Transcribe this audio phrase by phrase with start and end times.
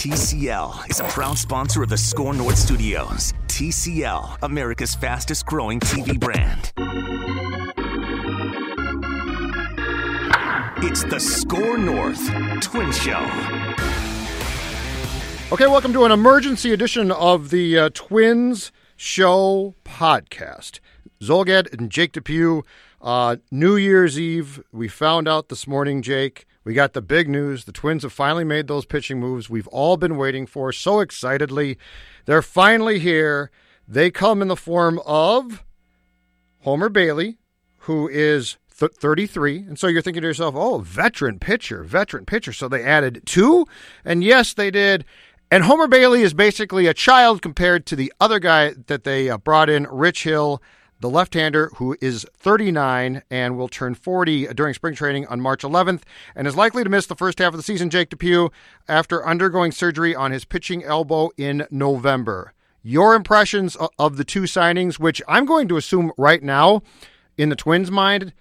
[0.00, 3.34] TCL is a proud sponsor of the SKOR North Studios.
[3.48, 6.72] TCL, America's fastest growing TV brand.
[10.82, 12.30] It's the SKOR North
[12.62, 13.20] Twin Show.
[15.52, 20.80] Okay, welcome to an emergency edition of the uh, Twins Show podcast.
[21.20, 22.62] Zulgad and Jake Depue,
[23.02, 27.64] uh, New Year's Eve, we found out this morning, Jake, we got the big news.
[27.64, 31.76] The Twins have finally made those pitching moves we've all been waiting for so excitedly.
[32.26, 33.50] They're finally here.
[33.88, 35.64] They come in the form of
[36.60, 37.38] Homer Bailey,
[37.78, 39.56] who is th- 33.
[39.56, 42.52] And so you're thinking to yourself, oh, veteran pitcher, veteran pitcher.
[42.52, 43.66] So they added two.
[44.04, 45.04] And yes, they did.
[45.50, 49.38] And Homer Bailey is basically a child compared to the other guy that they uh,
[49.38, 50.62] brought in, Rich Hill
[51.00, 55.62] the left hander who is 39 and will turn 40 during spring training on March
[55.62, 56.02] 11th
[56.36, 58.50] and is likely to miss the first half of the season, Jake Depue,
[58.86, 62.52] after undergoing surgery on his pitching elbow in November.
[62.82, 66.82] Your impressions of the two signings, which I'm going to assume right now
[67.36, 68.32] in the Twins' mind,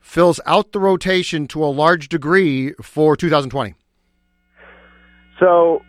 [0.00, 3.74] fills out the rotation to a large degree for 2020.
[5.40, 5.82] So,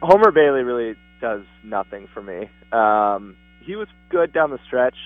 [0.00, 2.48] Homer Bailey really does nothing for me.
[2.72, 4.96] Um, he was good down the stretch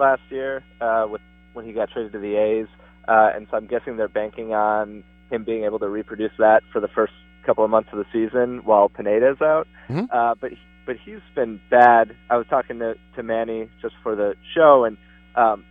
[0.00, 1.20] last year uh, with
[1.52, 2.66] when he got traded to the A's,
[3.06, 6.80] uh, and so I'm guessing they're banking on him being able to reproduce that for
[6.80, 7.12] the first
[7.44, 9.66] couple of months of the season while Pineda's out.
[9.88, 10.06] Mm-hmm.
[10.10, 10.52] Uh, but
[10.86, 12.16] but he's been bad.
[12.28, 14.96] I was talking to to Manny just for the show, and
[15.36, 15.64] um,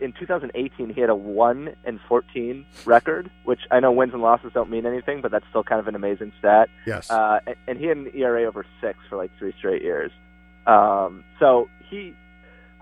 [0.00, 4.52] in 2018 he had a one and 14 record, which I know wins and losses
[4.52, 6.68] don't mean anything, but that's still kind of an amazing stat.
[6.86, 7.10] Yes.
[7.10, 10.10] Uh, and, and he had an ERA over six for like three straight years.
[10.66, 12.14] Um, so he,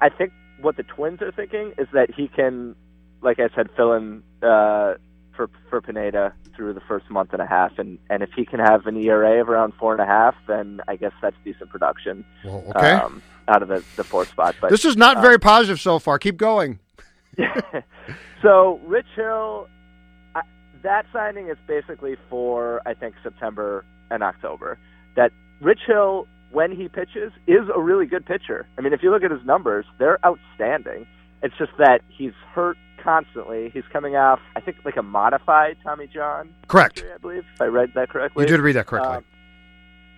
[0.01, 2.75] I think what the Twins are thinking is that he can,
[3.23, 4.95] like I said, fill in uh,
[5.35, 8.61] for for Pineda through the first month and a half, and and if he can
[8.61, 12.25] have an ERA of around four and a half, then I guess that's decent production.
[12.45, 12.93] Well, okay.
[12.93, 15.99] Um, out of the the fourth spot, but this is not uh, very positive so
[15.99, 16.19] far.
[16.19, 16.81] Keep going.
[18.43, 19.69] so Rich Hill,
[20.35, 20.43] I,
[20.83, 24.79] that signing is basically for I think September and October.
[25.17, 28.67] That Rich Hill when he pitches is a really good pitcher.
[28.77, 31.07] I mean, if you look at his numbers, they're outstanding.
[31.43, 33.71] It's just that he's hurt constantly.
[33.73, 36.55] He's coming off, I think, like a modified Tommy John.
[36.67, 36.99] Correct.
[36.99, 38.45] Injury, I believe, if I read that correctly.
[38.45, 39.17] You did read that correctly.
[39.17, 39.25] Um,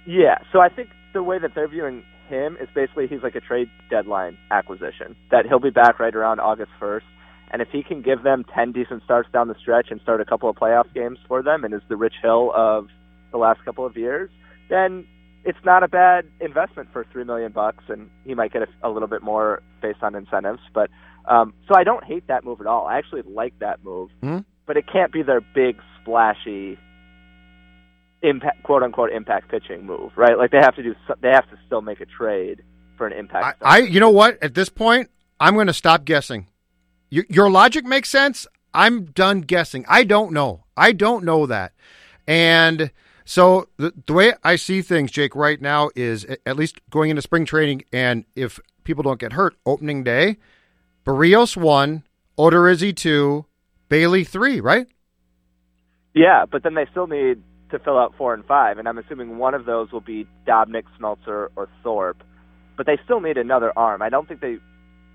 [0.06, 0.38] yeah.
[0.52, 3.69] So I think the way that they're viewing him is basically he's like a trade
[3.90, 5.16] deadline acquisition.
[5.30, 7.02] That he'll be back right around August 1st.
[7.52, 10.24] And if he can give them 10 decent starts down the stretch and start a
[10.24, 12.86] couple of playoff games for them and is the Rich Hill of
[13.32, 14.30] the last couple of years,
[14.69, 15.04] then
[15.44, 18.90] it's not a bad investment for three million bucks, and he might get a, a
[18.90, 20.60] little bit more based on incentives.
[20.74, 20.90] But
[21.26, 22.86] um, so I don't hate that move at all.
[22.86, 26.78] I actually like that move, hmm but it can't be their big splashy
[28.22, 30.38] impact, quote unquote, impact pitching move, right?
[30.38, 32.62] Like they have to do, they have to still make a trade
[32.96, 33.60] for an impact.
[33.62, 34.40] I, I you know what?
[34.42, 36.46] At this point, I'm going to stop guessing.
[37.08, 38.46] Your, your logic makes sense.
[38.72, 39.84] I'm done guessing.
[39.88, 40.64] I don't know.
[40.76, 41.72] I don't know that,
[42.28, 42.92] and.
[43.30, 47.22] So the, the way I see things, Jake, right now is at least going into
[47.22, 50.38] spring training, and if people don't get hurt, opening day,
[51.06, 52.02] Berrios one,
[52.36, 53.46] Odorizzi two,
[53.88, 54.88] Bailey three, right?
[56.12, 57.40] Yeah, but then they still need
[57.70, 60.82] to fill out four and five, and I'm assuming one of those will be Dobnak,
[60.98, 62.24] Smeltzer, or Thorpe.
[62.76, 64.02] But they still need another arm.
[64.02, 64.58] I don't think they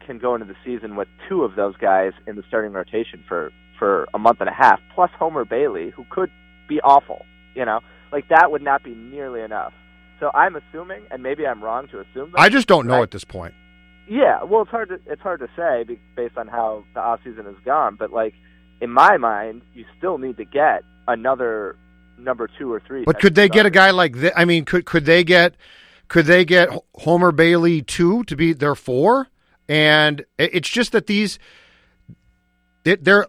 [0.05, 3.51] can go into the season with two of those guys in the starting rotation for
[3.77, 6.31] for a month and a half, plus Homer Bailey, who could
[6.69, 7.25] be awful.
[7.55, 7.81] You know,
[8.15, 9.73] like that would not be nearly enough.
[10.21, 12.31] So I'm assuming, and maybe I'm wrong to assume.
[12.31, 13.03] That, I just don't know right?
[13.03, 13.53] at this point.
[14.07, 17.43] Yeah, well, it's hard to it's hard to say based on how the off season
[17.43, 17.97] has gone.
[17.99, 18.33] But like
[18.79, 21.75] in my mind, you still need to get another
[22.17, 23.03] number two or three.
[23.03, 24.31] But could they get a guy like this?
[24.33, 25.55] I mean, could could they get
[26.07, 29.27] could they get Homer Bailey two to be their four?
[29.67, 31.37] And it's just that these
[32.85, 33.27] they're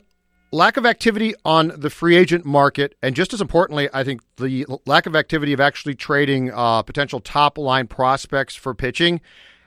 [0.52, 4.66] lack of activity on the free agent market, and just as importantly, I think the
[4.86, 9.20] lack of activity of actually trading uh, potential top line prospects for pitching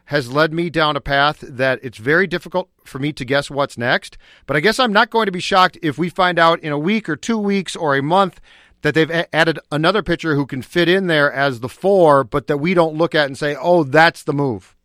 [0.06, 3.78] has led me down a path that it's very difficult for me to guess what's
[3.78, 4.18] next.
[4.48, 6.80] But I guess I'm not going to be shocked if we find out in a
[6.80, 8.42] week or two weeks or a month
[8.82, 12.48] that they've a- added another pitcher who can fit in there as the four, but
[12.48, 14.76] that we don't look at and say, oh, that's the move.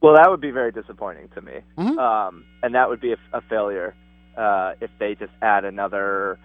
[0.00, 1.98] Well, that would be very disappointing to me, Mhm.
[1.98, 3.94] um, and that would be a, a failure
[4.36, 6.38] uh, if they just add another,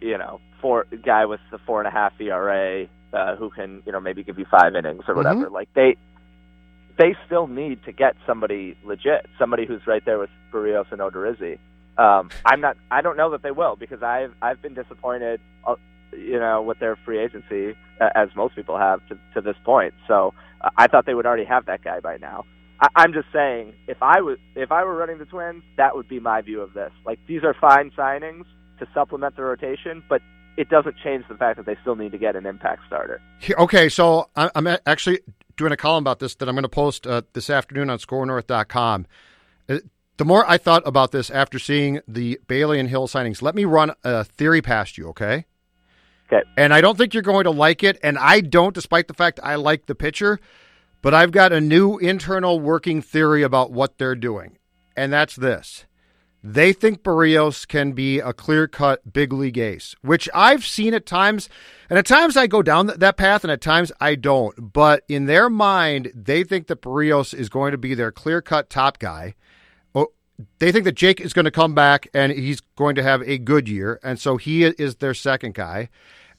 [0.00, 3.92] you know, four guy with the four and a half ERA uh, who can, you
[3.92, 5.50] know, maybe give you five innings or whatever.
[5.50, 5.96] Like they,
[6.98, 11.58] they still need to get somebody legit, somebody who's right there with Berrios and Odorizzi.
[11.96, 12.76] Um, I'm not.
[12.90, 15.40] I don't know that they will because I've I've been disappointed.
[15.64, 15.76] Uh,
[16.12, 19.94] you know, with their free agency, as most people have to, to this point.
[20.06, 22.44] So uh, I thought they would already have that guy by now.
[22.80, 26.08] I, I'm just saying, if I was if I were running the Twins, that would
[26.08, 26.90] be my view of this.
[27.04, 28.44] Like these are fine signings
[28.78, 30.20] to supplement the rotation, but
[30.56, 33.20] it doesn't change the fact that they still need to get an impact starter.
[33.58, 35.20] Okay, so I'm actually
[35.56, 39.06] doing a column about this that I'm going to post uh, this afternoon on SKORNorth.com.
[39.68, 39.78] Uh,
[40.16, 43.64] the more I thought about this after seeing the Bailey and Hill signings, let me
[43.64, 45.44] run a theory past you, okay?
[46.32, 46.42] Okay.
[46.56, 49.40] And I don't think you're going to like it, and I don't, despite the fact
[49.42, 50.38] I like the pitcher.
[51.04, 54.56] But I've got a new internal working theory about what they're doing,
[54.96, 55.84] and that's this.
[56.42, 61.04] They think Berrios can be a clear cut big league ace, which I've seen at
[61.04, 61.50] times.
[61.90, 64.72] And at times I go down that path and at times I don't.
[64.72, 68.70] But in their mind, they think that Berrios is going to be their clear cut
[68.70, 69.34] top guy.
[70.58, 73.38] They think that Jake is going to come back and he's going to have a
[73.38, 74.00] good year.
[74.02, 75.90] And so he is their second guy.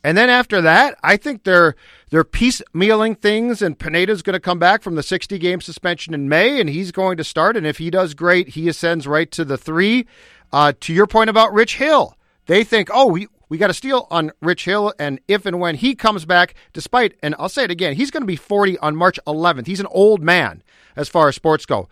[0.06, 1.76] And then after that, I think they're
[2.12, 6.30] they're piecemealing things, and Pineda's going to come back from the 60 game suspension in
[6.30, 7.58] May, and he's going to start.
[7.58, 10.06] And if he does great, he ascends right to the three.
[10.54, 12.16] Uh, to your point about Rich Hill,
[12.46, 15.74] they think, oh, we we got to steal on Rich Hill, and if and when
[15.74, 18.96] he comes back, despite, and I'll say it again, he's going to be 40 on
[18.96, 19.66] March 11th.
[19.66, 20.62] He's an old man
[20.96, 21.90] as far as sports go.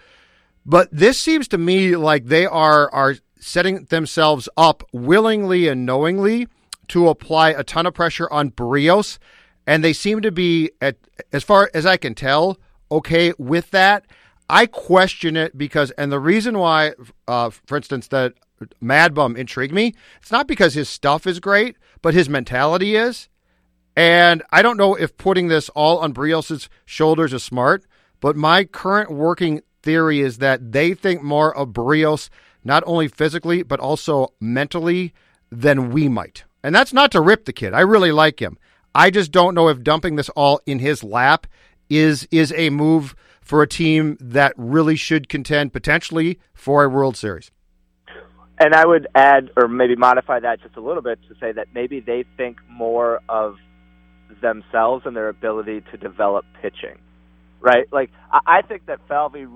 [0.67, 6.47] But this seems to me like they are are setting themselves up willingly and knowingly
[6.93, 9.17] to apply a ton of pressure on Berrios,
[9.65, 10.95] and they seem to be, at,
[11.31, 12.59] as far as I can tell,
[12.91, 14.05] okay with that.
[14.47, 16.91] I question it because, and the reason why,
[17.27, 18.33] uh, for instance, that
[18.79, 23.27] Mad Bum intrigued me, it's not because his stuff is great, but his mentality is.
[23.95, 27.85] And I don't know if putting this all on Brios' shoulders is smart,
[28.19, 32.29] but my current working theory is that they think more of Brios,
[32.63, 35.11] not only physically, but also mentally,
[35.51, 36.43] than we might.
[36.63, 37.73] And that's not to rip the kid.
[37.73, 38.57] I really like him.
[38.95, 41.47] I just don't know if dumping this all in his lap
[41.89, 47.17] is is a move for a team that really should contend potentially for a World
[47.17, 47.51] Series.
[48.59, 51.67] And I would add or maybe modify that just a little bit to say that
[51.73, 53.57] maybe they think more of
[54.41, 56.99] themselves and their ability to develop pitching.
[57.59, 57.87] Right?
[57.91, 59.47] Like I think that Falvey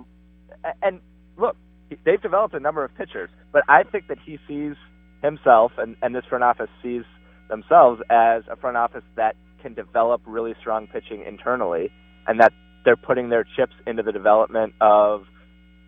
[0.81, 0.99] and
[1.37, 1.55] look,
[2.03, 4.75] they've developed a number of pitchers, but I think that he sees
[5.21, 7.03] himself and, and this front office sees
[7.49, 11.91] themselves as a front office that can develop really strong pitching internally
[12.27, 12.53] and that
[12.85, 15.25] they're putting their chips into the development of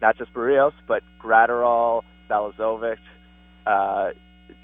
[0.01, 2.97] not just Berrios, but Graterol, Balazovic,
[3.65, 4.09] uh,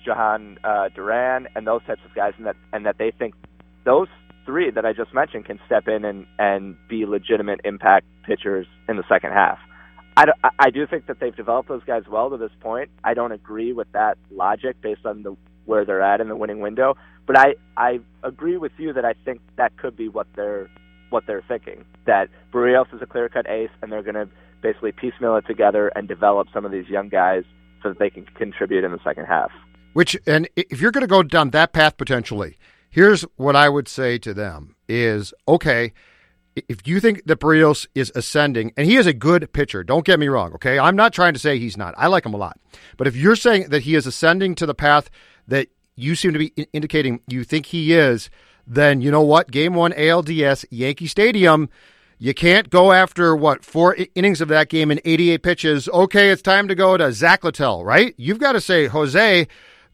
[0.06, 3.35] Jhoan uh, Duran, and those types of guys, and that and that they think
[3.85, 4.07] those
[4.45, 8.97] three that I just mentioned can step in and and be legitimate impact pitchers in
[8.97, 9.59] the second half.
[10.17, 10.25] I,
[10.59, 12.89] I do think that they've developed those guys well to this point.
[13.03, 15.35] I don't agree with that logic based on the
[15.65, 16.95] where they're at in the winning window,
[17.25, 20.69] but I I agree with you that I think that could be what they're
[21.09, 21.85] what they're thinking.
[22.06, 24.29] That Berrios is a clear cut ace, and they're going to
[24.62, 27.44] basically piecemeal it together and develop some of these young guys
[27.81, 29.51] so that they can contribute in the second half.
[29.94, 32.57] Which and if you're going to go down that path potentially,
[32.89, 35.94] here's what I would say to them: is okay
[36.56, 40.19] if you think that Berrios is ascending, and he is a good pitcher, don't get
[40.19, 40.80] me wrong, okay?
[40.80, 41.94] I'm not trying to say he's not.
[41.98, 42.60] I like him a lot.
[42.98, 45.10] But if you're saying that he is ascending to the path
[45.48, 48.30] that you seem to be indicating you think he is,
[48.66, 49.52] then you know what?
[49.52, 51.69] Game one ALDS, Yankee Stadium,
[52.18, 55.89] you can't go after what four innings of that game in 88 pitches.
[55.89, 58.13] Okay, it's time to go to Zach Littell, right?
[58.18, 59.48] You've got to say, Jose,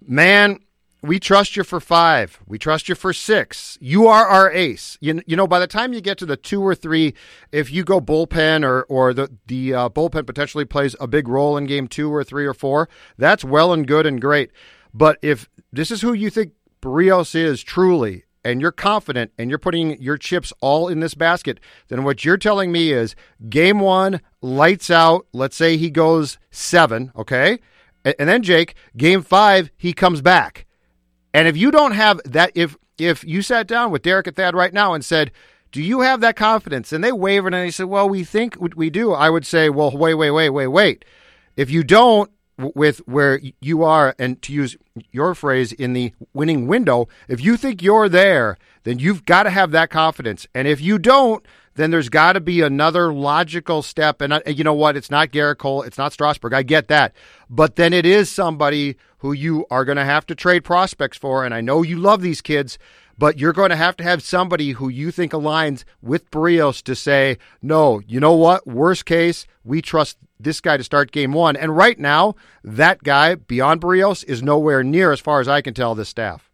[0.05, 0.59] man,
[1.03, 2.39] we trust you for five.
[2.45, 3.77] We trust you for six.
[3.81, 4.97] You are our ace.
[5.01, 7.15] You, you know, by the time you get to the two or three,
[7.51, 11.57] if you go bullpen or, or the, the uh, bullpen potentially plays a big role
[11.57, 14.51] in game two or three or four, that's well and good and great.
[14.93, 19.59] But if this is who you think Berrios is truly, and you're confident and you're
[19.59, 23.15] putting your chips all in this basket, then what you're telling me is
[23.49, 25.27] game one, lights out.
[25.31, 27.59] Let's say he goes seven, okay?
[28.03, 30.65] And then, Jake, game five, he comes back
[31.33, 34.55] and if you don't have that, if if you sat down with Derek and Thad
[34.55, 35.31] right now and said,
[35.71, 38.89] "Do you have that confidence?" and they wavered and they said, "Well, we think we
[38.89, 41.05] do," I would say, "Well, wait, wait, wait, wait, wait."
[41.55, 44.77] If you don't, with where you are, and to use
[45.11, 49.49] your phrase in the winning window, if you think you're there, then you've got to
[49.49, 50.47] have that confidence.
[50.53, 51.45] And if you don't,
[51.75, 54.21] then there's got to be another logical step.
[54.21, 54.97] And you know what?
[54.97, 55.83] It's not Gerrit Cole.
[55.83, 56.53] It's not Strasburg.
[56.53, 57.13] I get that.
[57.49, 61.45] But then it is somebody who you are going to have to trade prospects for.
[61.45, 62.79] And I know you love these kids,
[63.19, 66.95] but you're going to have to have somebody who you think aligns with Berrios to
[66.95, 68.65] say, no, you know what?
[68.65, 71.55] Worst case, we trust this guy to start game one.
[71.55, 75.75] And right now, that guy, beyond Berrios, is nowhere near, as far as I can
[75.75, 76.49] tell, this staff.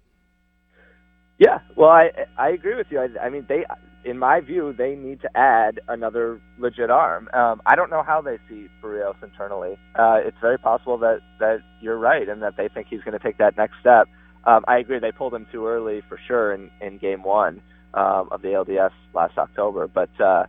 [1.39, 2.99] Yeah, well, I I agree with you.
[2.99, 3.63] I, I mean, they,
[4.03, 7.29] in my view, they need to add another legit arm.
[7.33, 9.77] Um, I don't know how they see Berrios internally.
[9.95, 13.23] Uh, it's very possible that that you're right and that they think he's going to
[13.23, 14.07] take that next step.
[14.45, 14.99] Um, I agree.
[14.99, 17.61] They pulled him too early for sure in in game one
[17.93, 20.45] um, of the LDS last October, but uh,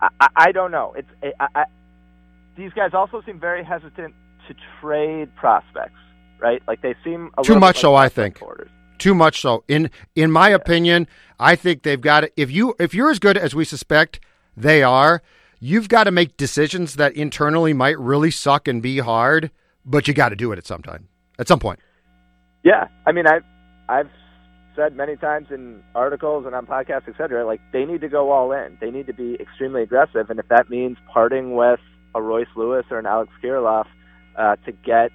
[0.00, 0.94] I, I don't know.
[0.96, 1.08] It's
[1.40, 1.64] I, I,
[2.56, 4.14] these guys also seem very hesitant
[4.48, 5.98] to trade prospects,
[6.38, 6.62] right?
[6.68, 7.76] Like they seem too much.
[7.76, 8.40] Like so I think.
[8.42, 8.70] Orders
[9.02, 9.64] too much so.
[9.66, 11.08] In in my opinion,
[11.40, 14.20] I think they've got to, if you if you're as good as we suspect
[14.56, 15.22] they are,
[15.58, 19.50] you've got to make decisions that internally might really suck and be hard,
[19.84, 21.08] but you got to do it at some time.
[21.38, 21.80] At some point.
[22.62, 22.86] Yeah.
[23.04, 23.40] I mean, I
[23.88, 24.10] I've
[24.76, 27.44] said many times in articles and on podcasts, etc.
[27.44, 28.78] Like they need to go all in.
[28.80, 31.80] They need to be extremely aggressive, and if that means parting with
[32.14, 33.86] a Royce Lewis or an Alex Kirilloff
[34.36, 35.10] uh, to get,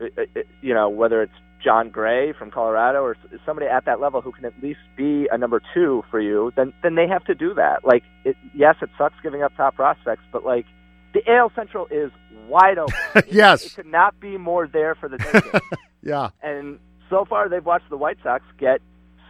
[0.00, 3.16] uh, uh, you know, whether it's Jon Gray from Colorado or
[3.46, 6.72] somebody at that level who can at least be a number two for you, then
[6.82, 7.84] then they have to do that.
[7.84, 10.66] Like, it, yes, it sucks giving up top prospects, but like
[11.14, 12.10] the AL Central is
[12.48, 12.94] wide open.
[13.30, 15.60] yes, it, it could not be more there for the taking.
[16.02, 16.78] yeah, and
[17.10, 18.80] so far they've watched the White Sox get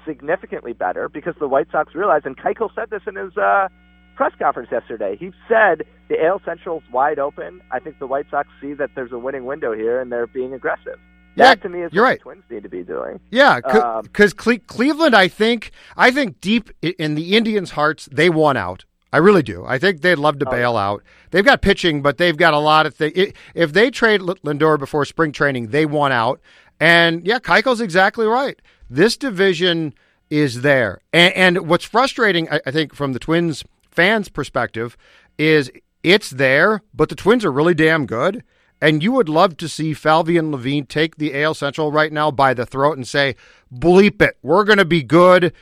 [0.06, 3.68] significantly better because the White Sox realized, and Keuchel said this in his uh,
[4.16, 5.16] press conference yesterday.
[5.18, 7.60] He said the AL Central's wide open.
[7.70, 10.54] I think the White Sox see that there's a winning window here, and they're being
[10.54, 10.98] aggressive.
[11.36, 12.18] That yeah, to me is you're what right.
[12.18, 13.18] the Twins need to be doing.
[13.30, 18.28] Yeah, because um, Cle- Cleveland, I think, I think deep in the Indians' hearts, they
[18.28, 18.84] want out.
[19.12, 19.64] I really do.
[19.66, 21.02] I think they'd love to oh, bail out.
[21.30, 23.32] They've got pitching, but they've got a lot of things.
[23.54, 26.40] If they trade Lindor before spring training, they want out.
[26.80, 28.60] And yeah, Keuchel's exactly right.
[28.88, 29.94] This division
[30.30, 34.96] is there, and, and what's frustrating, I, I think, from the Twins fans' perspective,
[35.38, 35.70] is
[36.02, 38.42] it's there, but the Twins are really damn good.
[38.82, 42.32] And you would love to see Falvey and Levine take the AL Central right now
[42.32, 43.36] by the throat and say,
[43.72, 44.36] bleep it.
[44.42, 45.52] We're going to be good.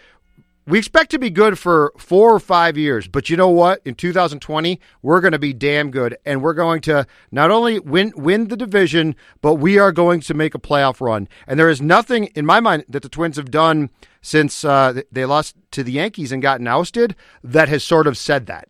[0.66, 3.82] We expect to be good for four or five years, but you know what?
[3.84, 8.12] In 2020, we're going to be damn good, and we're going to not only win
[8.16, 11.28] win the division, but we are going to make a playoff run.
[11.46, 13.90] And there is nothing in my mind that the Twins have done
[14.22, 18.46] since uh, they lost to the Yankees and gotten ousted that has sort of said
[18.46, 18.68] that.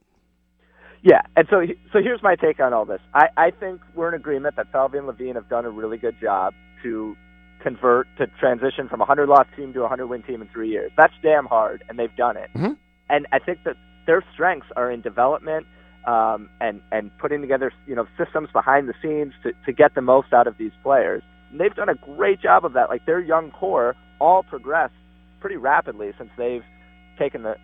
[1.02, 3.00] Yeah, and so so here's my take on all this.
[3.14, 6.16] I, I think we're in agreement that Falvey and Levine have done a really good
[6.21, 6.52] job
[6.83, 7.16] to
[7.62, 10.69] convert to transition from a hundred loss team to a hundred win team in three
[10.69, 10.90] years.
[10.97, 12.50] That's damn hard, and they've done it.
[12.54, 12.73] Mm-hmm.
[13.09, 13.76] And I think that
[14.07, 15.66] their strengths are in development
[16.07, 20.02] um, and and putting together you know systems behind the scenes to to get the
[20.02, 21.23] most out of these players.
[21.50, 22.90] And they've done a great job of that.
[22.90, 24.95] Like their young core all progressed
[25.40, 26.64] pretty rapidly since they've
[27.19, 27.57] taken the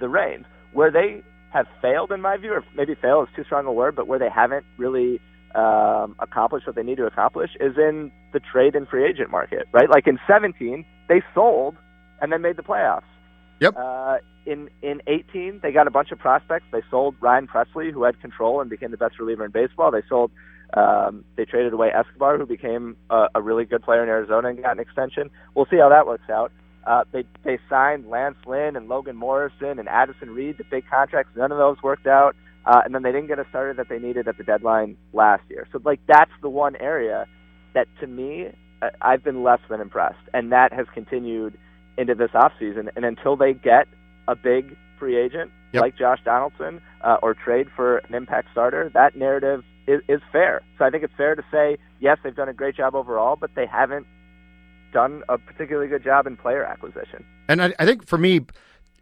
[0.00, 0.46] the reins.
[0.72, 1.22] Where they
[1.54, 4.18] have failed, in my view, or maybe fail is too strong a word, but where
[4.18, 5.20] they haven't really
[5.54, 9.68] um, accomplished what they need to accomplish is in the trade and free agent market,
[9.72, 9.88] right?
[9.88, 11.76] Like in 17, they sold
[12.20, 13.04] and then made the playoffs.
[13.60, 13.74] Yep.
[13.76, 16.66] Uh, in in 18, they got a bunch of prospects.
[16.72, 19.92] They sold Ryan Pressly, who had control and became the best reliever in baseball.
[19.92, 20.32] They sold,
[20.76, 24.60] um, they traded away Escobar, who became a, a really good player in Arizona and
[24.60, 25.30] got an extension.
[25.54, 26.50] We'll see how that works out.
[26.86, 31.32] Uh, they they signed Lance Lynn and Logan Morrison and Addison Reed to big contracts.
[31.36, 32.36] None of those worked out,
[32.66, 35.42] uh, and then they didn't get a starter that they needed at the deadline last
[35.48, 35.66] year.
[35.72, 37.26] So like that's the one area
[37.74, 38.48] that to me
[38.82, 41.58] uh, I've been less than impressed, and that has continued
[41.96, 42.90] into this offseason.
[42.96, 43.86] And until they get
[44.28, 45.82] a big free agent yep.
[45.82, 50.62] like Josh Donaldson uh, or trade for an impact starter, that narrative is, is fair.
[50.78, 53.50] So I think it's fair to say yes, they've done a great job overall, but
[53.54, 54.06] they haven't
[54.94, 57.22] done a particularly good job in player acquisition.
[57.48, 58.40] And I, I think for me,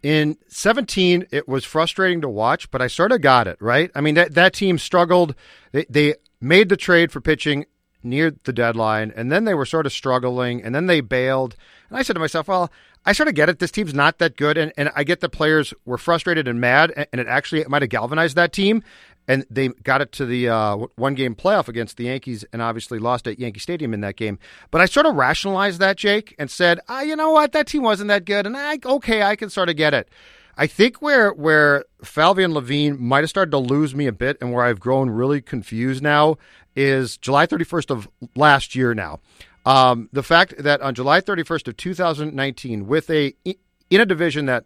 [0.01, 3.89] in 17, it was frustrating to watch, but I sort of got it, right?
[3.95, 5.33] I mean, that, that team struggled.
[5.71, 7.65] They, they made the trade for pitching
[8.03, 11.55] near the deadline, and then they were sort of struggling, and then they bailed.
[11.87, 12.69] And I said to myself, well,
[13.05, 13.59] I sort of get it.
[13.59, 17.07] This team's not that good, and, and I get the players were frustrated and mad,
[17.11, 18.83] and it actually might have galvanized that team
[19.27, 22.99] and they got it to the uh, one game playoff against the Yankees and obviously
[22.99, 24.37] lost at Yankee Stadium in that game.
[24.71, 27.83] But I sort of rationalized that, Jake, and said, ah, you know what, that team
[27.83, 30.09] wasn't that good, and I okay, I can sort of get it.
[30.57, 34.37] I think where where Falvey and Levine might have started to lose me a bit,
[34.41, 36.37] and where I've grown really confused now
[36.75, 38.93] is July 31st of last year.
[38.93, 39.19] Now,
[39.65, 44.65] um, the fact that on July 31st of 2019, with a in a division that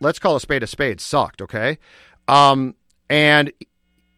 [0.00, 1.78] let's call a spade a spade sucked, okay,
[2.26, 2.74] um,
[3.08, 3.52] and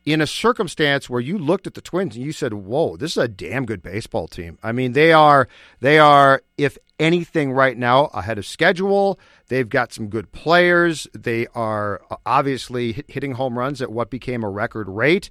[0.04, 3.16] in a circumstance where you looked at the Twins and you said, "Whoa, this is
[3.22, 5.48] a damn good baseball team." I mean, they are
[5.80, 9.18] they are if anything right now ahead of schedule.
[9.48, 11.06] They've got some good players.
[11.14, 15.30] They are uh, obviously hitting home runs at what became a record rate.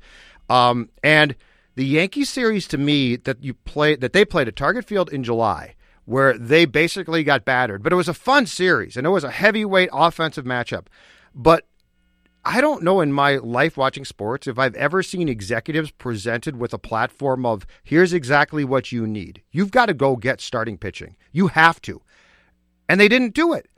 [0.50, 1.36] Um, and
[1.75, 5.24] the Yankee series to me that you play that they played at Target Field in
[5.24, 5.75] July
[6.06, 7.84] where they basically got battered.
[7.84, 10.88] But it was a fun series, and it was a heavyweight offensive matchup.
[11.34, 11.65] But
[12.46, 16.74] I don't know in my life watching sports if I've ever seen executives presented with
[16.74, 19.42] a platform of here's exactly what you need.
[19.52, 21.16] You've got to go get starting pitching.
[21.32, 22.02] You have to.
[22.90, 23.70] And they didn't do it.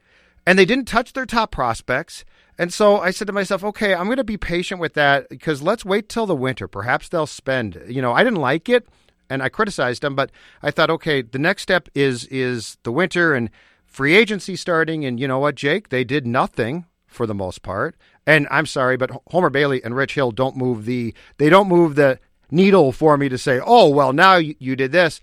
[0.47, 2.25] And they didn't touch their top prospects.
[2.57, 5.61] And so I said to myself, okay, I'm going to be patient with that because
[5.61, 6.67] let's wait till the winter.
[6.67, 8.87] Perhaps they'll spend, you know, I didn't like it
[9.29, 10.31] and I criticized them, but
[10.63, 13.51] I thought, okay, the next step is is the winter and
[13.85, 15.05] free agency starting.
[15.05, 15.89] And you know what, Jake?
[15.89, 17.95] They did nothing for the most part.
[18.27, 21.95] And I'm sorry, but Homer Bailey and Rich Hill don't move the they don't move
[21.95, 22.19] the
[22.51, 25.21] needle for me to say, oh well, now you, you did this.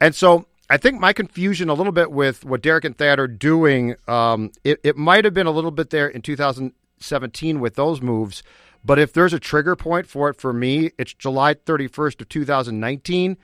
[0.00, 3.26] And so I think my confusion a little bit with what Derek and Thad are
[3.26, 8.00] doing, um, it, it might have been a little bit there in 2017 with those
[8.00, 8.42] moves.
[8.84, 13.36] But if there's a trigger point for it for me, it's July 31st of 2019.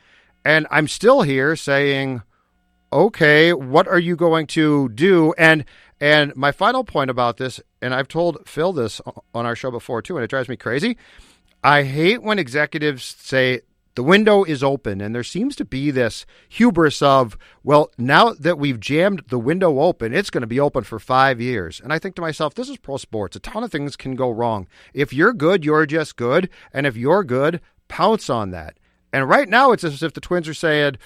[0.44, 2.22] And I'm still here saying,
[2.92, 5.34] okay, what are you going to do?
[5.38, 5.64] And
[6.00, 9.00] and my final point about this, and I've told Phil this
[9.34, 10.96] on our show before too, and it drives me crazy.
[11.64, 13.62] I hate when executives say
[13.96, 18.58] the window is open and there seems to be this hubris of well now that
[18.58, 21.80] we've jammed the window open it's going to be open for five years.
[21.80, 23.36] And i think to myself this is pro sports.
[23.36, 24.68] A ton of things can go wrong.
[24.92, 26.50] If you're good you're just good.
[26.74, 28.76] And if you're good pounce on that
[29.16, 30.96] and right now it's as if the twins are saying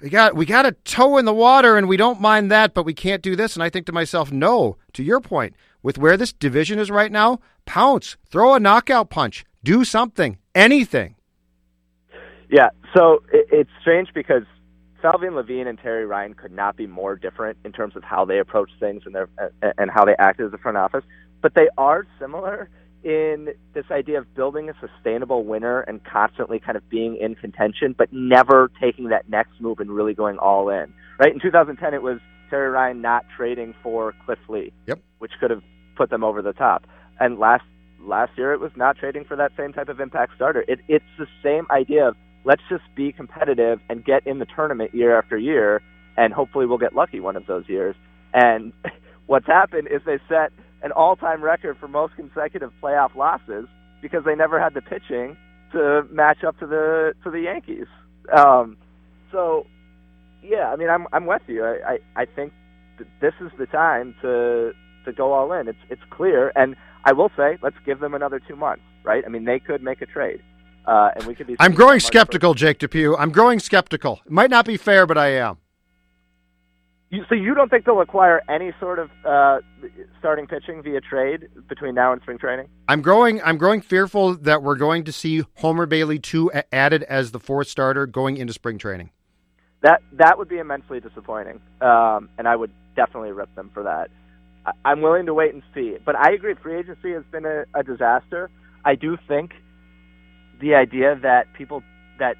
[0.00, 2.84] we got we got a toe in the water and we don't mind that but
[2.84, 3.54] we can't do this.
[3.54, 7.12] And i think to myself no to your point with where this division is right
[7.12, 11.14] now pounce throw a knockout punch do something anything.
[12.50, 14.44] Yeah, so it, it's strange because
[15.02, 18.38] Falvey Levine and Terry Ryan could not be more different in terms of how they
[18.38, 19.28] approach things and their
[19.76, 21.04] and how they act as a front office,
[21.42, 22.70] but they are similar
[23.04, 27.94] in this idea of building a sustainable winner and constantly kind of being in contention,
[27.96, 30.92] but never taking that next move and really going all in.
[31.18, 32.18] Right in 2010, it was
[32.50, 35.00] Terry Ryan not trading for Cliff Lee, yep.
[35.18, 35.62] which could have
[35.96, 36.86] put them over the top.
[37.20, 37.64] And last
[38.00, 40.64] last year, it was not trading for that same type of impact starter.
[40.68, 44.94] It, it's the same idea of let's just be competitive and get in the tournament
[44.94, 45.82] year after year,
[46.16, 47.96] and hopefully we'll get lucky one of those years.
[48.32, 48.72] And
[49.26, 53.66] what's happened is they set an all-time record for most consecutive playoff losses
[54.00, 55.36] because they never had the pitching
[55.72, 57.86] to match up to the to the Yankees.
[58.32, 58.76] Um,
[59.32, 59.66] so,
[60.42, 61.64] yeah, I mean, I'm I'm with you.
[61.64, 62.52] I I, I think
[63.20, 64.72] this is the time to
[65.04, 65.68] to go all in.
[65.68, 69.24] It's it's clear, and I will say, let's give them another two months, right?
[69.24, 70.42] I mean, they could make a trade.
[70.86, 71.54] Uh, and we could be.
[71.60, 73.14] I'm growing skeptical, Jake Depue.
[73.16, 74.20] I'm growing skeptical.
[74.24, 75.58] It might not be fair, but I am.
[77.10, 79.60] You, so you don't think they'll acquire any sort of uh,
[80.18, 82.68] starting pitching via trade between now and spring training?
[82.86, 83.40] I'm growing.
[83.42, 87.68] I'm growing fearful that we're going to see Homer Bailey two added as the fourth
[87.68, 89.10] starter going into spring training.
[89.82, 94.10] That that would be immensely disappointing, um, and I would definitely rip them for that.
[94.84, 96.54] I, am willing to wait and see, but I agree.
[96.62, 98.50] Free agency has been a, a disaster.
[98.84, 99.52] I do think
[100.60, 101.82] the idea that people
[102.18, 102.36] that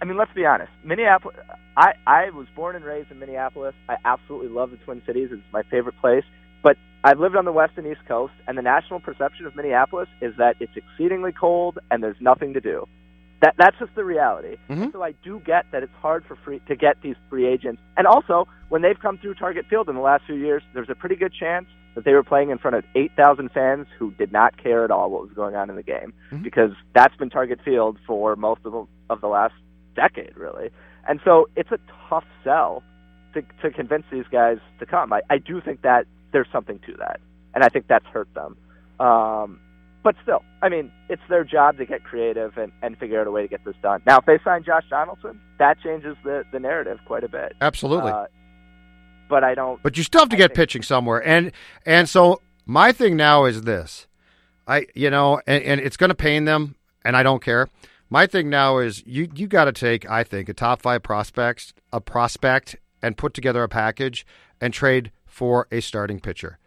[0.00, 0.70] I mean, let's be honest.
[0.84, 1.36] Minneapolis.
[1.76, 3.74] I I was born and raised in Minneapolis.
[3.88, 5.28] I absolutely love the Twin Cities.
[5.30, 6.24] It's my favorite place.
[6.62, 10.08] But I've lived on the west and east coast, and the national perception of Minneapolis
[10.20, 12.86] is that it's exceedingly cold and there's nothing to do.
[13.42, 14.56] That that's just the reality.
[14.68, 14.90] Mm-hmm.
[14.92, 17.80] So I do get that it's hard for free to get these free agents.
[17.96, 20.94] And also, when they've come through Target Field in the last few years, there's a
[20.94, 24.62] pretty good chance that they were playing in front of 8,000 fans who did not
[24.62, 26.42] care at all what was going on in the game mm-hmm.
[26.42, 29.54] because that's been Target Field for most of the, of the last
[30.00, 30.70] decade, really.
[31.08, 32.82] And so it's a tough sell
[33.34, 35.12] to to convince these guys to come.
[35.12, 37.20] I, I do think that there's something to that,
[37.54, 38.56] and I think that's hurt them.
[38.98, 39.60] Um,
[40.02, 43.30] but still, I mean, it's their job to get creative and, and figure out a
[43.30, 44.00] way to get this done.
[44.06, 47.54] Now, if they sign Josh Donaldson, that changes the, the narrative quite a bit.
[47.60, 48.10] Absolutely.
[48.10, 48.26] Uh,
[49.28, 49.82] but I don't.
[49.82, 51.52] But you still have to get pitching somewhere, and
[51.86, 54.06] and so my thing now is this,
[54.66, 57.68] I you know, and, and it's going to pain them, and I don't care.
[58.12, 61.72] My thing now is you you got to take I think a top five prospects
[61.92, 64.26] a prospect and put together a package
[64.60, 66.58] and trade for a starting pitcher.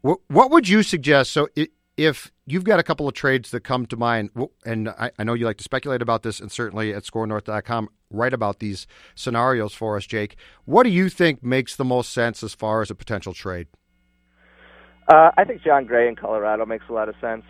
[0.00, 1.30] What what would you suggest?
[1.30, 1.48] So
[1.96, 4.30] if you've got a couple of trades that come to mind,
[4.64, 8.32] and I, I know you like to speculate about this, and certainly at SKORNorth.com write
[8.32, 10.36] about these scenarios for us, Jake.
[10.64, 13.68] What do you think makes the most sense as far as a potential trade?
[15.08, 17.44] Uh, I think Jon Gray in Colorado makes a lot of sense.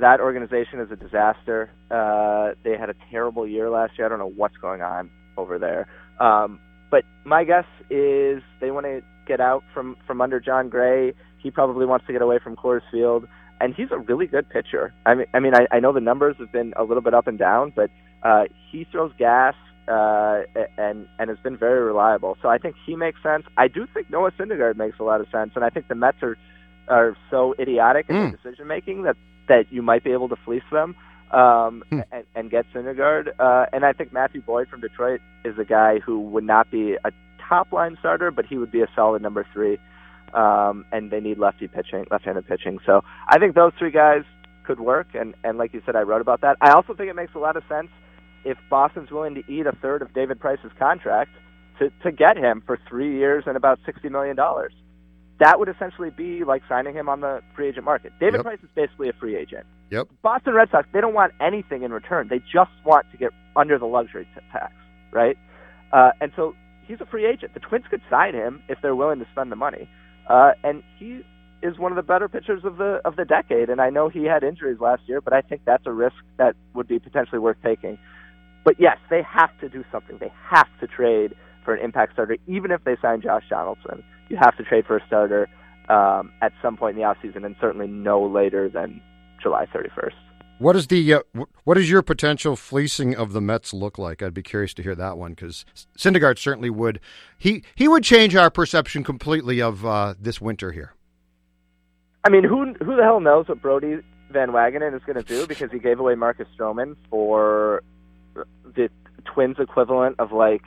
[0.00, 1.70] That organization is a disaster.
[1.90, 4.06] Uh, they had a terrible year last year.
[4.06, 5.88] I don't know what's going on over there.
[6.20, 11.12] Um, but my guess is they want to get out from, from under Jon Gray.
[11.42, 13.26] He probably wants to get away from Coors Field,
[13.60, 14.92] and he's a really good pitcher.
[15.06, 17.26] I mean, I mean, I, I know the numbers have been a little bit up
[17.26, 17.90] and down, but
[18.22, 19.54] uh, he throws gas
[19.88, 20.42] uh,
[20.76, 22.36] and and has been very reliable.
[22.42, 23.44] So I think he makes sense.
[23.56, 26.18] I do think Noah Syndergaard makes a lot of sense, and I think the Mets
[26.22, 26.36] are
[26.88, 28.20] are so idiotic in Mm.
[28.30, 29.16] their decision making that
[29.48, 30.94] that you might be able to fleece them
[31.32, 32.00] um, Hmm.
[32.12, 33.28] and, and get Syndergaard.
[33.38, 36.94] Uh, and I think Matthew Boyd from Detroit is a guy who would not be
[37.04, 37.10] a
[37.48, 39.78] top line starter, but he would be a solid number three.
[40.34, 42.78] Um, and they need lefty pitching, left-handed pitching.
[42.84, 44.24] So I think those three guys
[44.64, 45.08] could work.
[45.14, 46.56] And and like you said, I wrote about that.
[46.60, 47.88] I also think it makes a lot of sense
[48.44, 51.30] if Boston's willing to eat a third of David Price's contract
[51.78, 54.74] to to get him for three years and about sixty million dollars.
[55.40, 58.12] That would essentially be like signing him on the free agent market.
[58.18, 58.42] David Yep.
[58.44, 59.66] Price is basically a free agent.
[59.90, 60.08] Yep.
[60.22, 62.28] Boston Red Sox, they don't want anything in return.
[62.28, 64.72] They just want to get under the luxury tax,
[65.12, 65.38] right?
[65.92, 66.54] Uh, and so
[66.86, 67.54] he's a free agent.
[67.54, 69.88] The Twins could sign him if they're willing to spend the money.
[70.28, 71.22] Uh, and he
[71.62, 73.70] is one of the better pitchers of the of the decade.
[73.70, 76.54] And I know he had injuries last year, but I think that's a risk that
[76.74, 77.98] would be potentially worth taking.
[78.64, 80.18] But yes, they have to do something.
[80.18, 84.04] They have to trade for an impact starter, even if they sign Josh Donaldson.
[84.28, 85.48] You have to trade for a starter
[85.88, 89.00] um, at some point in the offseason, and certainly no later than
[89.42, 90.12] July 31st.
[90.58, 94.22] What is the uh, wh- what does your potential fleecing of the Mets look like?
[94.22, 95.64] I'd be curious to hear that one because
[95.96, 96.98] Syndergaard certainly would.
[97.38, 100.94] He he would change our perception completely of uh, this winter here.
[102.24, 104.00] I mean, who who the hell knows what Brodie
[104.32, 107.84] Van Wagenen is going to do because he gave away Marcus Stroman for
[108.34, 108.90] the
[109.24, 110.62] Twins equivalent of like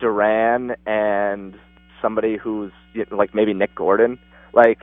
[0.00, 1.54] Duran and
[2.02, 4.18] somebody who's you know, like maybe Nick Gordon.
[4.52, 4.80] Like,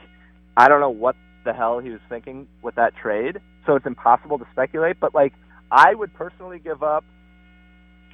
[0.57, 4.39] I don't know what the hell he was thinking with that trade, so it's impossible
[4.39, 4.99] to speculate.
[4.99, 5.33] But like,
[5.71, 7.03] I would personally give up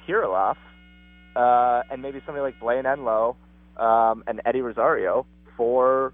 [0.06, 0.56] Kirilloff
[1.34, 3.36] uh, and maybe somebody like Blaine Enlow
[3.78, 6.12] um, and Eddie Rosario for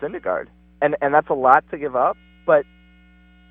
[0.00, 0.46] Syndergaard,
[0.80, 2.16] and and that's a lot to give up.
[2.46, 2.64] But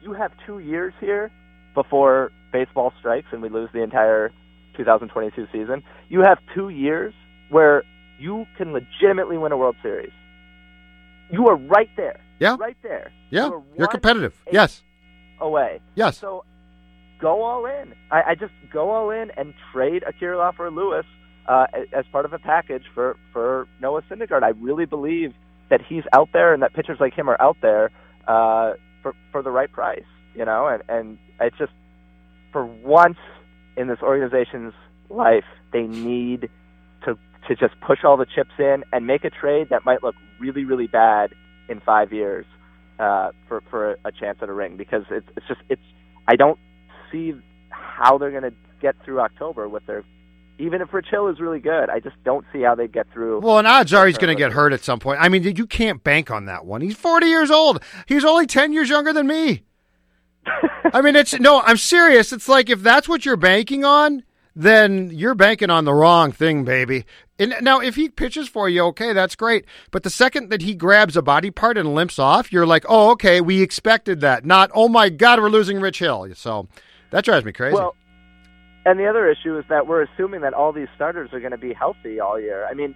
[0.02, 1.32] you have two years here
[1.74, 4.32] before baseball strikes and we lose the entire
[4.76, 5.84] 2022 season.
[6.10, 7.14] You have two years
[7.50, 7.84] where
[8.22, 10.12] you can legitimately win a World Series.
[11.32, 12.20] You are right there.
[12.40, 12.56] Yeah.
[12.60, 13.12] Right there.
[13.30, 14.34] Yeah, You you're competitive.
[14.52, 14.82] Yes,
[15.40, 15.80] Away.
[15.96, 16.18] yes.
[16.18, 16.44] So
[17.20, 17.94] go all in.
[18.12, 21.06] I, I just go all in and trade a Kirilloff or a Lewis
[21.48, 24.44] uh, as part of a package for, for Noah Syndergaard.
[24.44, 25.34] I really believe
[25.70, 27.92] that he's out there and that pitchers like him are out there
[28.28, 30.04] uh, for, for the right price,
[30.36, 31.72] you know, and, and it's just
[32.52, 33.18] for once
[33.78, 34.74] in this organization's
[35.10, 36.50] life, they need
[37.48, 40.64] to, just push all the chips in and make a trade that might look really,
[40.64, 41.34] really bad
[41.70, 42.46] in five years
[43.00, 45.82] uh, for for a chance at a ring because it's it's just it's
[46.28, 46.60] I don't
[47.12, 47.34] see
[47.70, 50.04] how they're going to get through October with their
[50.60, 53.40] even if Rich Hill is really good, I just don't see how they get through.
[53.40, 55.20] Well, and odds are he's going to get hurt at some point.
[55.20, 56.82] I mean, you can't bank on that one.
[56.82, 57.84] He's 40 years old.
[58.06, 59.64] He's only 10 years younger than me.
[60.94, 62.32] I mean, it's no, I'm serious.
[62.32, 64.24] It's like if that's what you're banking on,
[64.56, 67.06] then you're banking on the wrong thing, baby.
[67.40, 69.66] And now, if he pitches for you, okay, that's great.
[69.90, 73.12] But the second that he grabs a body part and limps off, you're like, oh,
[73.12, 74.46] okay, we expected that.
[74.46, 76.28] Not, oh my God, we're losing Rich Hill.
[76.36, 76.68] So
[77.12, 77.76] that drives me crazy.
[77.76, 77.96] Well,
[78.86, 81.58] and the other issue is that we're assuming that all these starters are going to
[81.58, 82.68] be healthy all year.
[82.70, 82.96] I mean,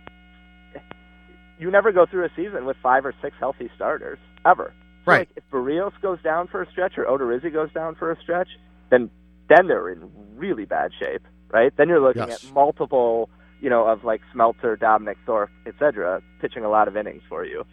[1.59, 4.73] you never go through a season with five or six healthy starters ever.
[5.05, 5.27] So, Right.
[5.29, 8.49] Like if Berrios goes down for a stretch or Odorizzi goes down for a stretch,
[8.89, 9.09] then
[9.47, 11.21] then they're in really bad shape,
[11.55, 11.71] right?
[11.77, 12.43] Then you're looking Yes.
[12.43, 13.29] at multiple,
[13.61, 17.63] you know, of like Smeltzer, Dobnak Thorpe, etc., pitching a lot of innings for you.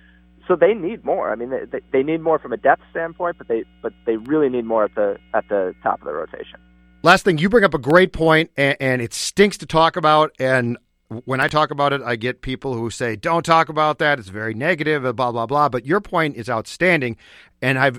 [0.47, 1.33] So they need more.
[1.33, 4.49] I mean, they, they need more from a depth standpoint, but they but they really
[4.49, 6.59] need more at the at the top of the rotation.
[7.03, 10.31] Last thing, you bring up a great point, and, and it stinks to talk about.
[10.38, 10.79] And
[11.25, 14.29] when I talk about it, I get people who say, "Don't talk about that; it's
[14.29, 15.68] very negative." Blah blah blah.
[15.68, 17.16] But your point is outstanding,
[17.61, 17.99] and I've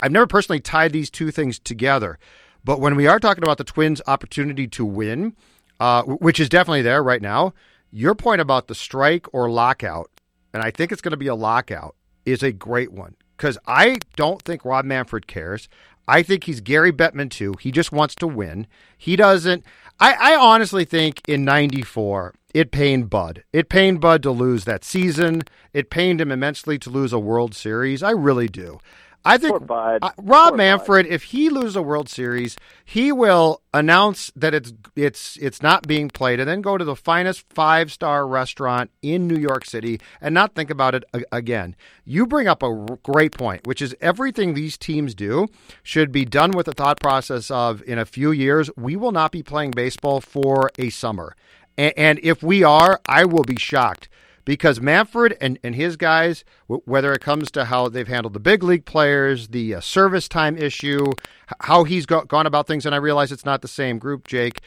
[0.00, 2.18] I've never personally tied these two things together.
[2.64, 5.34] But when we are talking about the Twins' opportunity to win,
[5.78, 7.54] uh, which is definitely there right now,
[7.90, 10.10] your point about the strike or lockout,
[10.52, 13.98] and I think it's going to be a lockout, is a great one because I
[14.16, 15.68] don't think Rob Manfred cares.
[16.06, 17.54] I think he's Gary Bettman too.
[17.60, 18.66] He just wants to win.
[18.98, 19.64] He doesn't.
[19.98, 23.44] I, I honestly think in '94 it pained Bud.
[23.52, 25.42] It pained Bud to lose that season.
[25.72, 28.02] It pained him immensely to lose a World Series.
[28.02, 28.78] I really do.
[29.24, 29.98] I think Bud.
[30.02, 34.72] uh, Rob Poor Manfred, if he loses a World Series, he will announce that it's
[34.96, 39.26] it's it's not being played, and then go to the finest five star restaurant in
[39.28, 41.76] New York City and not think about it a- again.
[42.04, 45.48] You bring up a r- great point, which is everything these teams do
[45.82, 49.32] should be done with the thought process of in a few years we will not
[49.32, 51.36] be playing baseball for a summer,
[51.76, 54.08] and if we are, I will be shocked
[54.50, 58.40] because Manfred and, and his guys, w- whether it comes to how they've handled the
[58.40, 62.84] big league players, the uh, service time issue, h- how he's go- gone about things,
[62.84, 64.60] and I realize it's not the same group, Jake,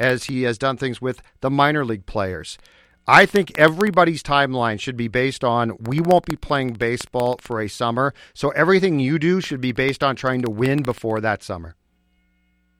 [0.00, 2.58] as he has done things with the minor league players.
[3.06, 7.68] I think everybody's timeline should be based on we won't be playing baseball for a
[7.68, 11.76] summer, so everything you do should be based on trying to win before that summer.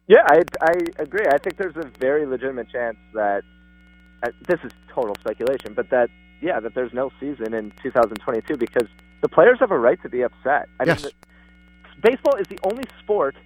[0.09, 1.25] Yeah, I I agree.
[1.33, 3.43] I think there's a very legitimate chance that
[4.25, 8.89] uh, this is total speculation, but that yeah, that there's no season in 2022 because
[9.21, 10.69] the players have a right to be upset.
[10.79, 11.03] I yes.
[11.03, 13.37] mean, the, baseball is the only sport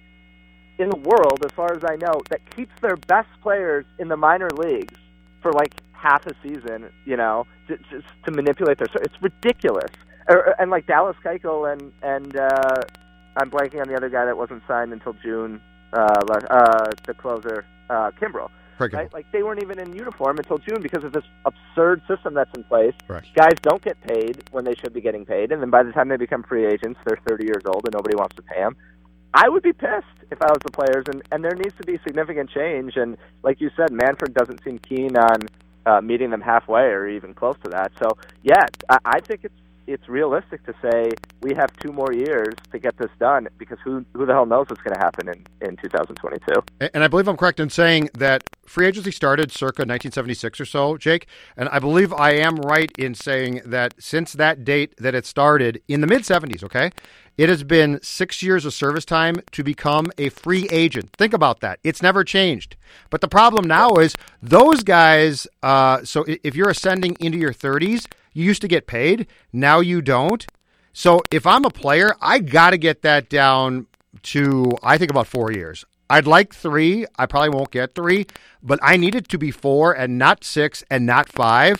[0.77, 4.17] in the world, as far as I know, that keeps their best players in the
[4.17, 4.95] minor leagues
[5.41, 6.89] for like half a season.
[7.05, 8.87] You know, to, just to manipulate their.
[9.01, 9.91] It's ridiculous.
[10.27, 12.81] And like Dallas Keuchel and and uh,
[13.37, 15.61] I'm blanking on the other guy that wasn't signed until June.
[15.91, 18.49] Uh, uh, the closer, uh, Kimbrel
[18.93, 19.13] right?
[19.13, 22.63] Like they weren't even in uniform until June because of this absurd system that's in
[22.63, 22.93] place.
[23.07, 23.23] Right.
[23.35, 26.09] Guys don't get paid when they should be getting paid, and then by the time
[26.09, 28.75] they become free agents, they're 30 years old and nobody wants to pay them.
[29.33, 31.99] I would be pissed if I was the players, and and there needs to be
[32.05, 32.97] significant change.
[32.97, 35.47] And like you said, Manfred doesn't seem keen on
[35.85, 37.91] uh, meeting them halfway or even close to that.
[38.01, 39.53] So yeah, I, I think it's
[39.87, 44.05] it's realistic to say we have two more years to get this done because who
[44.13, 46.61] who the hell knows what's going to happen in, in 2022.
[46.93, 50.97] And I believe I'm correct in saying that free agency started circa 1976 or so,
[50.97, 51.27] Jake.
[51.57, 55.81] And I believe I am right in saying that since that date that it started
[55.87, 56.91] in the mid 70s, okay,
[57.37, 61.11] it has been six years of service time to become a free agent.
[61.17, 61.79] Think about that.
[61.83, 62.75] It's never changed.
[63.09, 65.47] But the problem now is those guys.
[65.61, 70.01] Uh, so if you're ascending into your 30s you used to get paid, now you
[70.01, 70.45] don't.
[70.93, 73.87] So if I'm a player, I got to get that down
[74.23, 75.85] to, I think, about four years.
[76.09, 77.05] I'd like three.
[77.17, 78.27] I probably won't get three,
[78.61, 81.77] but I need it to be four and not six and not five.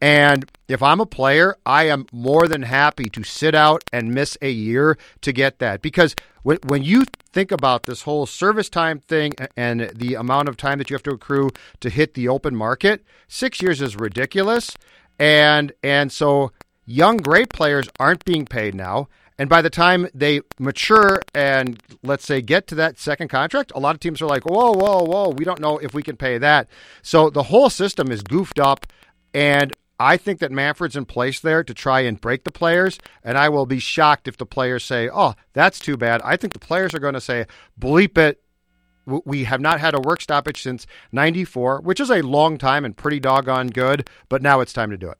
[0.00, 4.36] And if I'm a player, I am more than happy to sit out and miss
[4.40, 5.82] a year to get that.
[5.82, 10.78] Because when you think about this whole service time thing and the amount of time
[10.78, 14.76] that you have to accrue to hit the open market, six years is ridiculous
[15.18, 16.52] and and so
[16.86, 19.08] young great players aren't being paid now.
[19.36, 23.80] And by the time they mature and let's say get to that second contract, a
[23.80, 26.38] lot of teams are like, whoa, whoa, whoa, we don't know if we can pay
[26.38, 26.68] that.
[27.02, 28.86] So the whole system is goofed up.
[29.32, 32.98] And I think that Manfred's in place there to try and break the players.
[33.24, 36.22] And I will be shocked if the players say, oh, that's too bad.
[36.22, 37.46] I think the players are going to say,
[37.78, 38.40] bleep it.
[39.06, 42.96] We have not had a work stoppage since 94, which is a long time and
[42.96, 45.18] pretty doggone good, but now it's time to do it.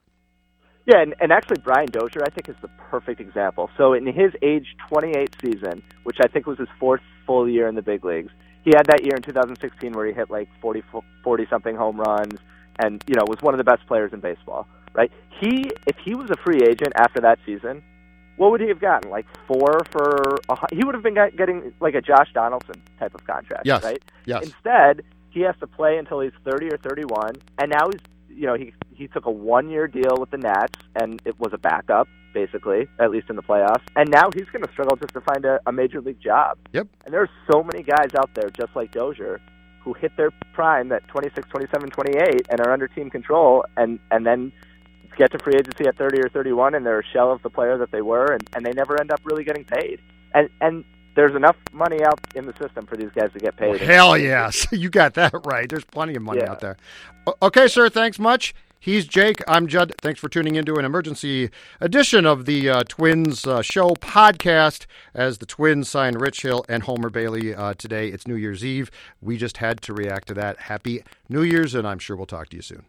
[0.86, 3.70] Yeah, and, and actually, Brian Dozier, I think, is the perfect example.
[3.78, 7.74] So, in his age 28 season, which I think was his fourth full year in
[7.74, 8.32] the big leagues,
[8.64, 10.82] he had that year in 2016 where he hit like 40,
[11.22, 12.38] 40 something home runs
[12.78, 15.10] and, you know, was one of the best players in baseball, right?
[15.40, 17.82] He, if he was a free agent after that season,
[18.36, 19.10] what would he have gotten?
[19.10, 23.24] Like four for a, he would have been getting like a Josh Donaldson type of
[23.26, 23.82] contract, yes.
[23.82, 24.02] right?
[24.26, 24.44] Yes.
[24.44, 28.54] Instead, he has to play until he's 30 or 31, and now he's you know
[28.54, 32.08] he he took a one year deal with the Nats, and it was a backup
[32.32, 33.84] basically, at least in the playoffs.
[33.94, 36.58] And now he's going to struggle just to find a, a major league job.
[36.72, 36.88] Yep.
[37.04, 39.40] And there's so many guys out there just like Dozier
[39.84, 44.26] who hit their prime at 26, 27, 28 and are under team control, and and
[44.26, 44.52] then
[45.16, 47.79] get to free agency at 30 or 31 and they're a shell of the player
[47.79, 50.00] that they were and, and they never end up really getting paid.
[50.35, 53.70] And and there's enough money out in the system for these guys to get paid.
[53.70, 54.66] Well, hell yes.
[54.72, 55.68] you got that right.
[55.68, 56.50] There's plenty of money yeah.
[56.50, 56.77] out there.
[57.40, 58.55] Okay, sir, thanks much.
[58.85, 59.40] He's Jake.
[59.48, 59.94] I'm Judd.
[60.03, 61.48] Thanks for tuning into an emergency
[61.81, 66.83] edition of the uh, Twins uh, Show podcast as the Twins sign Rich Hill and
[66.83, 68.09] Homer Bailey uh, today.
[68.09, 68.90] It's New Year's Eve.
[69.22, 70.59] We just had to react to that.
[70.59, 72.85] Happy New Year's, and I'm sure we'll talk to you soon.